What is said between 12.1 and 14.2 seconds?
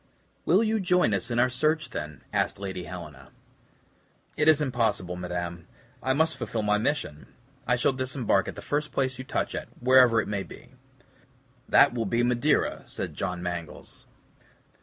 Madeira," said John Mangles.